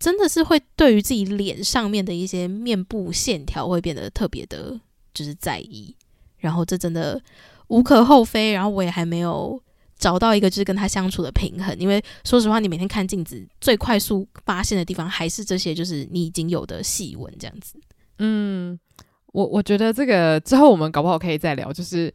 [0.02, 4.78] 真的是会对于自己脸上面的一些面部线条会变得特别的，
[5.14, 5.94] 就是在意。
[6.38, 7.22] 然后这真的
[7.68, 8.52] 无可厚非。
[8.52, 9.62] 然后我也还没有。
[9.98, 17.74] 找到一个就是跟他相处的平衡，因为说实话，你每天看镜子最快速发现的地方还是这些，就是你已经有的细纹这样子。
[18.18, 18.76] 嗯，
[19.26, 22.12] 我我觉得这个之后我们搞不好可以再聊，就是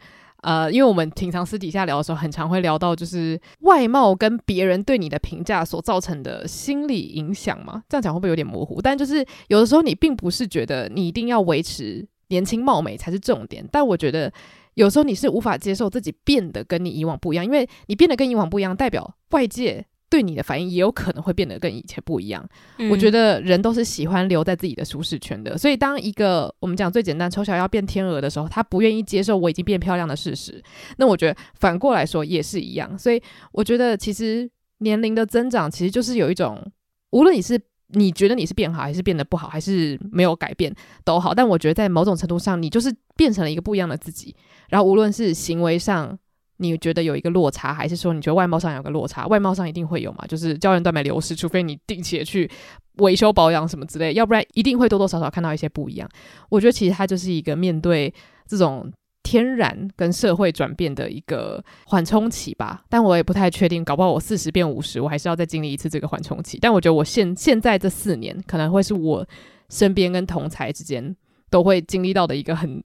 [0.48, 7.84] 呃，因为我们平常私底下聊的时候，很常会聊到就是外貌跟别人对你的评价所造成的心理影响嘛。
[7.90, 8.82] 这样讲会不会有点模糊？
[8.82, 14.32] 但就是有的时候你并不是觉得你一定要维持年轻貌美才是重点，但我觉得。
[14.78, 22.48] 有时候你是无法接受自己变得跟你以往不一样，因为你变得跟以往不一样，代表外界对你的反应也有可能会变得跟以前不一样。
[22.78, 30.64] 嗯、我觉得人都是喜欢留在自己的舒适圈的，所以当一个我们讲最简单丑小鸭变天鹅的时候，他不愿意接受我已经变漂亮的事实。
[30.98, 36.72] 那我觉得反过来说也是一样，所以我觉得其实年龄的增长其实就是有一种，
[37.12, 37.60] 无论你是。
[37.92, 44.36] 你觉得你是变好还是变得不好，还是没有改变都好，但我觉得在某种程度上，你就是变成了一个不一样的自己。
[44.68, 46.20] 然后无论是行为上
[46.58, 52.50] 你觉得有一个落差，还是说你觉得外貌上有个落差，外貌上一定会有嘛，就是胶原蛋白流失，除非你定期的去
[52.98, 56.10] 维修保养什么之类，要不然一定会多多少少看到一些不一样。
[56.50, 58.14] 我觉得其实它就是一个面对
[58.48, 58.92] 这种。
[59.24, 66.58] 天然跟社会转变的一个缓冲期吧，但我也不太确定，搞不好我四十变五十，我还是要再经历一次这个缓冲期。
[66.62, 69.28] 但我觉得我现现在这四年可能会是我
[69.68, 71.14] 身边跟同才之间
[71.50, 72.82] 都会经历到的一个很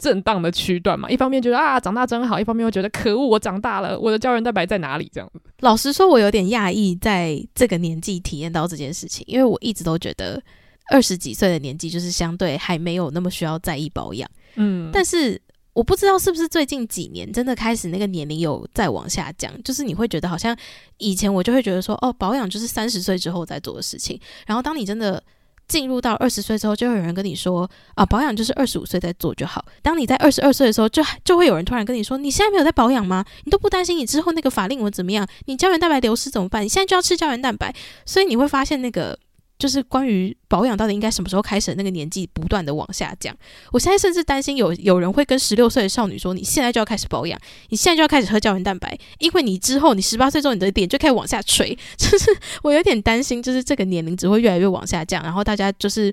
[0.00, 1.08] 震荡的区段嘛。
[1.08, 5.08] 一方面觉得啊长大真好，一方面又觉得可恶，我长大了，我的胶原蛋白在哪里？
[5.12, 5.30] 这样。
[5.60, 10.42] 老实说，我有点讶异在这个年纪体验到这件事情，因为我一直都觉得
[10.90, 14.28] 二十几岁的年纪就是相对还没有那么需要在意保养。
[14.56, 15.40] 嗯，但是。
[15.72, 20.54] 我不知道是不是最近几年真的开始那个年龄有再往下降，就是你会觉得好像
[20.98, 25.22] 以前我就会觉得说，哦，保养就是三十岁之后再做的事情，然后当你真的
[25.70, 29.64] 进入到二十岁之后，就会有人跟你说，啊，保养就是二十五岁再做就好。
[29.80, 33.24] 当你在二十二岁的时候，就就会有人突然跟你说，你现在没有在保养吗？
[33.44, 35.24] 你都不担心你之后那个法令纹怎么样？
[35.46, 36.64] 你胶原蛋白流失怎么办？
[36.64, 37.72] 你现在就要吃胶原蛋白，
[38.04, 39.16] 所以你会发现那个。
[39.60, 43.36] 就是关于保养到底应该什么时候开始，那个年纪不断的往下降。
[43.70, 56.12] 我现在甚至担心有有人会跟十六岁的少女说：“你现在就要开始保养，你现在就要开始喝胶原蛋白，因为你之后你十八岁之后你的脸就开始往下垂。”就是我有点担心，就是这个年龄只会越来越往下降，然后大家就是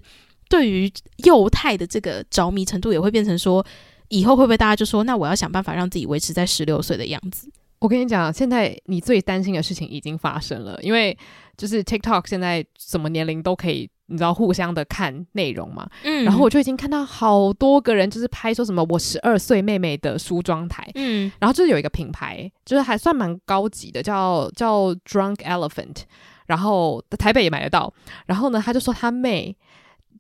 [0.50, 0.92] 对于
[1.24, 3.66] 幼态的这个着迷程度也会变成说，
[4.10, 11.16] 以后会不会大家就说：“那我要想办法让自己维持在十六岁的样子。”我跟你讲，现在你最担心的事情已经发生了，因为
[11.58, 15.90] 就是 TikTok 现在什么年龄都可以，你知道互相的看内容嘛。
[16.04, 26.04] 嗯，然后我就已经看到好多个人就是拍说什么我十二岁妹妹的梳妆台，嗯，然后就是有一个品牌，就是还算蛮高级的，叫叫 Drunk Elephant，
[26.46, 27.94] 然后台北也买得到。
[28.28, 29.58] 然后呢，他就说他妹。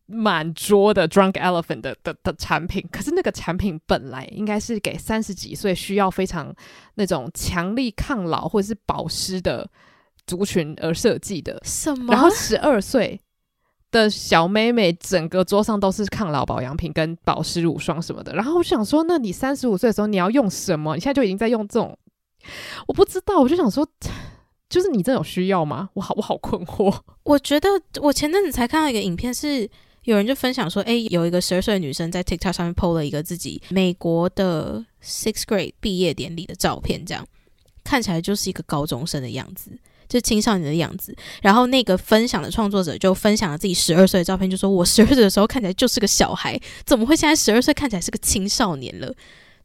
[0.09, 6.55] 满桌的 Drunk Elephant 的的的产品，可是那个产品本来应该是给三十几岁需要非常
[6.93, 9.69] 那种强力抗老或者是保湿的
[10.27, 11.59] 族群而设计的。
[11.63, 12.13] 什么？
[12.13, 13.19] 然后十二岁
[13.89, 18.33] 的小妹妹，整个桌上都是抗老保养品跟保湿乳霜什么的。
[18.33, 20.93] 然后我就想说，那你三十五岁的时候你要用什么？
[20.93, 21.97] 你现在就已经在用这种，
[22.85, 23.39] 我不知道。
[23.39, 23.87] 我就想说，
[24.69, 25.89] 就是你真的有需要吗？
[25.93, 26.95] 我好，我好困惑。
[27.23, 27.69] 我觉得
[28.01, 29.69] 我前阵子才看到一个影片是。
[30.03, 37.27] 有人就分享说，诶，有一个十二岁的女生在 TikTok 上面 PO 了一个自己美国的 Sixth Grade 毕业典礼的照片，这样
[37.83, 41.15] 看起来就是一个高中生的样子，就青少年的样子。
[41.41, 49.13] 然后那个分享的创作者就分享了自己十二岁的照片，就说我十二岁的时候看起来就是个小孩，怎么会现在十二岁看起来是个青少年了？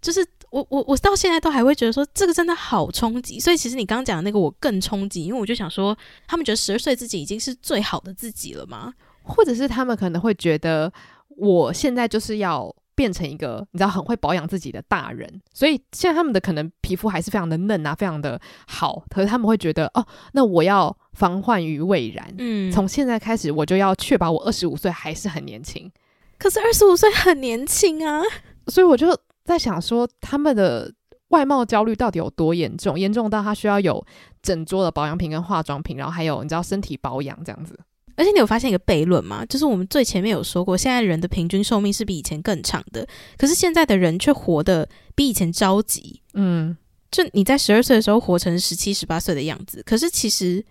[0.00, 3.38] 就是我我我到现在都还会觉得说这个真的好冲击。
[3.38, 8.92] 所以其实你刚刚讲的那个我更冲击，因为我就想说，他们觉得十二岁自己已经是最好的自己了吗？
[9.22, 10.92] 或者是他们可能会觉得，
[11.36, 19.02] 我现在就是要变成一个你知道很会保养自己的大人，所以现在他们的可能皮肤还是非常的嫩啊，非常的好。
[19.08, 22.34] 可是他们会觉得，哦，那我要防患于未然。
[22.38, 25.90] 嗯，从现在开始，我就要确保我二十五岁还是很年轻。
[26.38, 28.20] 可是二十五岁很年轻啊，
[28.66, 30.92] 所以我就在想说，他们的
[31.28, 32.98] 外貌焦虑到底有多严重？
[32.98, 34.04] 严重到他需要有
[34.42, 37.78] 整桌的保养品跟化妆品，然后还有你知道身体保养这样子。
[38.16, 39.44] 而且你有发现一个悖论吗？
[39.46, 43.06] 就是我们最前面有说过，现在人的平均寿命是比以前更长的，
[43.36, 46.20] 可是现在的人却活得比以前着急。
[46.34, 46.76] 嗯，
[47.10, 50.64] 就你在十二岁的时候活成十七、十八岁的样子，可是其实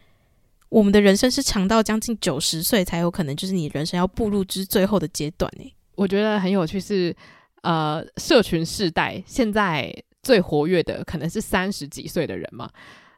[0.69, 5.73] 我们的人生是长到将近九十岁才有可能，就是你人生要步入之最后的阶段诶。
[5.95, 7.15] 我觉得很有趣是，
[7.63, 12.69] 呃，社群世代现在最活跃的可能是三十几岁的人嘛。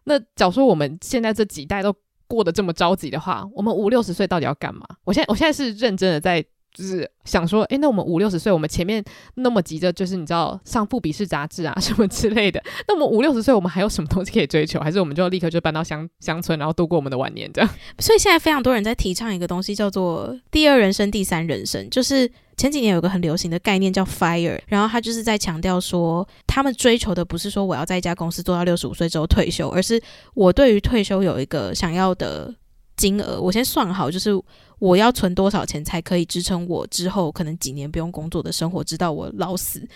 [0.05, 1.95] 那假如说我们现在这几代都
[2.34, 4.86] 过得这么着急的话，我们五六十岁到底要干嘛？
[5.04, 6.44] 我现在我现在是认真的在。
[6.76, 9.04] 就是想说，诶，那我们五六十岁，我们前面
[9.36, 14.80] 那么急着，就是你知道上富笔试杂志啊什么之类的，那我们五六十岁，我们还有什么东西可以追求？
[14.80, 17.70] 还是我们就立刻就搬到乡乡村，然后度过我们的晚年这样？
[18.02, 21.88] 所以现在非常多人在提倡一个东西，叫做第二人生、第三人生。
[21.92, 22.28] 就是
[22.58, 30.01] 前几年有个很流行的概念叫 FIRE，然后他就是在强调说，他们追求的不是说我要在一家公司做到六十五岁之后退休，而是
[30.34, 32.54] 我对于退休有一个想要的
[32.97, 34.32] 金额，我先算好，就是。
[34.80, 39.88] 我要存多少钱才可以支撑我之后可能几年不用工作的生活，直到我老死？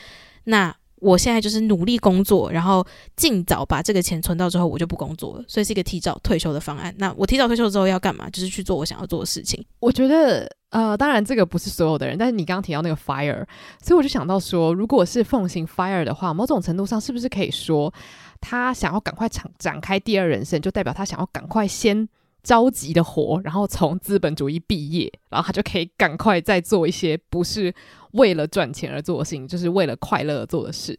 [0.45, 2.85] 那我现在就是努力工作，然后
[3.15, 5.43] 尽早把这个钱存到之后，我就不工作了。
[5.47, 6.93] 所以是一个提早退休的方案。
[6.97, 8.29] 那我提早退休之后要干嘛？
[8.29, 9.63] 就是去做我想要做的事情。
[9.79, 13.45] 我觉得，呃，当然这个不是所有的人，但是你刚刚提到那个 fire，
[13.81, 17.93] 所以我就想到说，如果是奉行 fire 的话，某种程度上是不是可以说，
[18.41, 22.09] 他想要赶快展展开第二人生，就代表他想要赶快先。
[22.47, 27.73] 着急的活，然后从资本主义毕业，然后他就可以赶快再做一些不是
[28.13, 30.97] 为了赚钱而做的事情，就是为了快乐而做的事。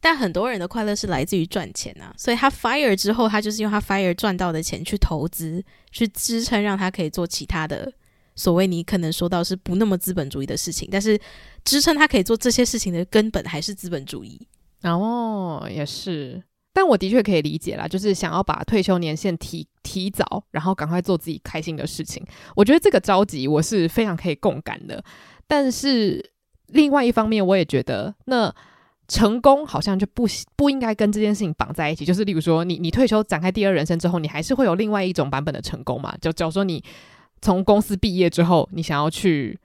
[0.00, 5.62] 但很多人的快乐是来自于赚钱啊，所以他 fire 之后，他就是用他 fire 赚到的钱去投资，
[5.92, 7.92] 去支撑让他可以做其他的
[8.34, 11.16] 所谓你可能说到是不那么资本主义的事情，但是
[11.64, 14.44] 支撑他可以做这些事情的根本还是资本主义。
[14.82, 16.42] 哦，也是。
[16.74, 22.22] 但我的确可以理解啦，就是想要把退休年限提提早，然后赶快做自己开心的事情。
[22.54, 25.02] 我觉得这个着急我是非常可以共感的。
[25.46, 26.32] 但是
[26.66, 28.54] 另外一方面，我也觉得那
[29.08, 32.04] 成功好像就不不应该跟这件事情绑在一起。
[32.04, 36.14] 就是例如说你，你退休展开第二人生之后，你还是会有另外一种版本的成功嘛？
[36.20, 36.84] 就假如说你
[37.40, 39.58] 从公司毕业之后，你想要去。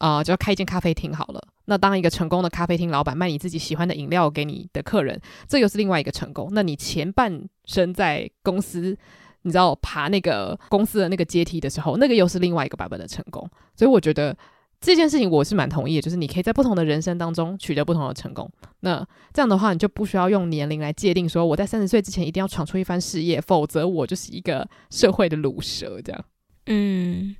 [0.00, 1.42] 啊、就要开一间咖啡厅好了。
[1.68, 6.48] 那当一个成功的咖啡厅老板，卖你自己喜欢的饮料给你的客人，这又是另外一个成功。
[6.52, 8.96] 那你前半生在公司，
[9.42, 13.46] 你知道爬那个公司的那个阶梯的时候，那个又是另外一个版本的成功。
[13.76, 14.34] 所以我觉得
[14.80, 18.50] 这件事情我是蛮同意的，就是你可以在不同的人生当中取得不同的成功。
[18.80, 26.24] 那这样的话，你就不需要用年龄来界定说我在三十岁之前一定要闯出一番事业，否则我就是一个社会的鲁蛇这样。
[26.64, 27.36] 嗯。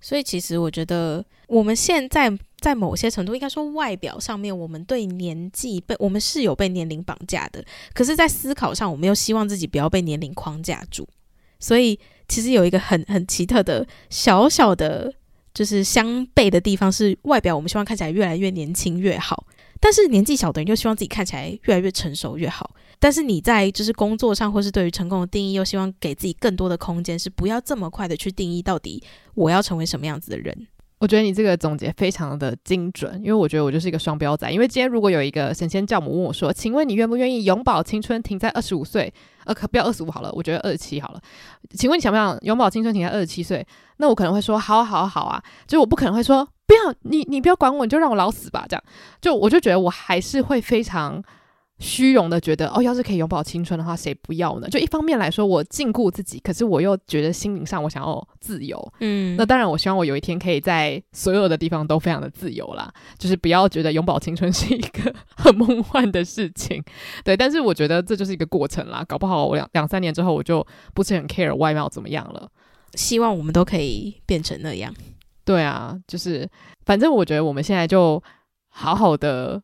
[0.00, 7.64] 所以，其实我觉得我们现在在某些程度，应该说外表上面，我们对年纪被我们是有被年龄绑架的。
[7.92, 11.08] 可是，在思考上，我们又希望自己不要被年龄框架住。
[11.58, 15.12] 所以，其实有一个很很奇特的小小的，
[15.52, 19.46] 就是相悖的地方是，外表我们希望看起来越来越年轻越好，
[19.80, 22.74] 但是年纪小的人又希望自己看起来越来越成熟越好。
[22.98, 29.02] 但是你在就是工作上，或是对于成功的定义，又希望给自己更多的空间，是不要这么快的去定义到底
[29.34, 30.66] 我要成为什么样子的人。
[30.98, 34.50] 我觉得你这个总结非常的精准，因为我觉得我就是一个双标仔。
[34.50, 39.12] 因为今天如果有一个神仙教母问我说：“请问你愿不愿意永葆青春，停在二十五岁？
[39.44, 41.20] 呃，可不要二十五好了，我觉得二十七好了。
[41.70, 43.64] 请问你想不想永葆青春，停在二十七岁？
[43.98, 45.42] 那我可能会说：好好好啊！
[45.66, 48.66] 就我不可能会说不要你，你不要管我，你就让我老死吧。
[48.68, 48.82] 这样
[49.20, 51.22] 就我就觉得我还是会非常。
[51.78, 54.68] 虚荣的觉得哦，要是可以永葆青春的话，谁不要呢？
[54.68, 58.92] 就一方面来说，我禁锢自己，可是我又觉得心灵上我想要自由。
[58.98, 66.82] 嗯，那当然，我希望我有一天可以在所有的地方都非常的自由啦，就是不要觉得永葆青春是一个 很梦幻的事情。
[67.22, 72.50] 对，但是我觉得这就是一个过程啦，搞不好我两两三年之后我就不是很 care 外貌怎么样了。
[72.94, 74.92] 希望我们都可以变成那样。
[75.44, 76.48] 对啊，就是
[76.84, 78.20] 反正我觉得我们现在就
[78.68, 79.62] 好好的。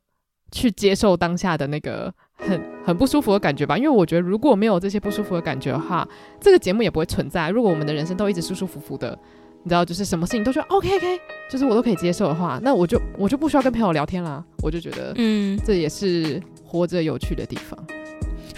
[0.55, 6.09] 去接受当下的那个很很不舒服的感觉吧，因为我觉得如果没有这些不舒服的感觉的话，
[6.41, 7.51] 这个节目也不会存在。
[7.51, 9.19] 如果我们的人生都一直舒舒服服的，
[9.65, 14.45] 你知道，就是什么事情都觉得 OK OK，就是我都可以接受的话，那我就我就不需要跟朋友聊天了。
[14.63, 17.77] 我就觉得，嗯，这也是活着有趣的地方。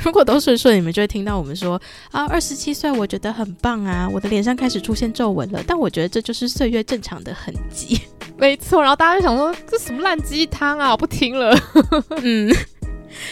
[0.04, 1.80] 如果都顺顺，你们就会听到我们说
[2.12, 8.02] 啊，二十七岁我觉得很棒啊，我的脸上开始出现皱纹了，但我觉得这就是岁月正常的痕迹。
[8.38, 11.56] 没错，然后大家就想说，这什么烂鸡汤啊，我不听了。
[12.22, 12.54] 嗯，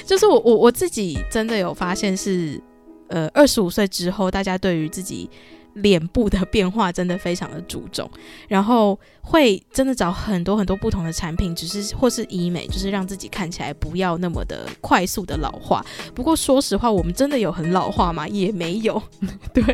[0.05, 2.61] 就是我我我自己真的有发现是，
[3.09, 5.31] 呃，二十五岁之后，大家对于自己。
[5.75, 8.09] 脸部的变化真的非常的注重，
[8.49, 15.85] 然后会真的找很多很多不同的产品，只是或是医美，就是让自己看起来不要那么的快速的老化。
[16.15, 18.27] 不过说实话，我们真的有很老化吗？
[18.29, 19.03] 也没有。
[19.53, 19.65] 对，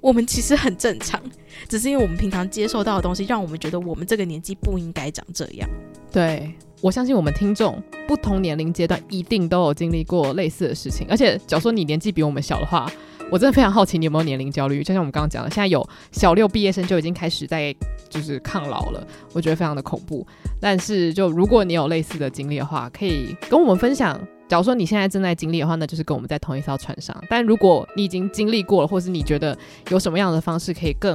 [0.00, 1.20] 我们其实很正常，
[1.68, 5.68] 只是因为我们平常接受到的东西，让我们觉得我们这个年纪不应该长这样。
[6.12, 12.90] 对，我相信我们听众不同年龄阶段一定都有经历过类似的事情，而且假如说你年纪比我们小的话。
[13.30, 14.82] 我真的非常好奇你有没有年龄焦虑？
[14.82, 17.74] 就像我们刚刚讲的，现在有小六毕业生就已经开始在
[18.08, 20.26] 就是抗老了，我觉得非常的恐怖。
[20.58, 24.18] 但是就如果你有类似的经历的话，可以跟我们分享。
[24.48, 27.14] 假如说你现在正在经历的话，那就是跟我们在同一艘船上。
[27.28, 29.54] 但如果你已经经历过了，或是你觉得
[29.90, 31.14] 有什么样的方式可以更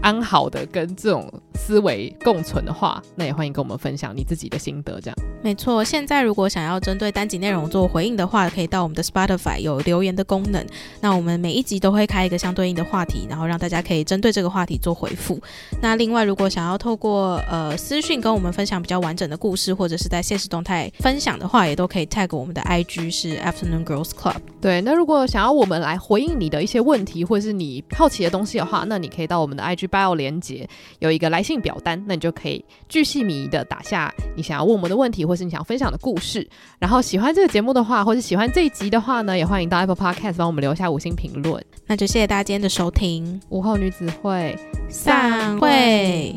[0.00, 5.00] 安好的跟这种思维共存的话，那也欢迎跟我们分享你自己的心得。
[5.00, 5.82] 这样没错。
[5.84, 10.64] 现在如果想要针对单集内容做回应的话，可以到我们的 Spotify 有留言的功能。
[11.00, 15.40] 那我们每一集都会开一个相对应的话题，然后让大家可以针对这个话题做回复。
[15.80, 24.36] 那另外，如果想要透过呃私讯跟我们分享比较完整的故事，或者是在现实动态分享的话，也都可以 tag 我们的 IG 是 Afternoon Girls Club。
[24.60, 30.68] 对，那如果想要我们来回应你的一些问题，或者是你好奇的东西的话，那你可以到我们的 IG bio 连接
[31.00, 36.48] 有一个来信表单，那你就可以巨细靡遗的打下你想要问我们的问题，或是你想要分享的故事。
[36.78, 41.64] 然后喜欢这个节目的话，或是喜欢这一集的话呢，也欢迎到 Apple Podcast 帮我们留下五星评论。
[41.86, 44.56] 那就谢谢大家今天的收听，午后女子会
[44.88, 46.34] 散会。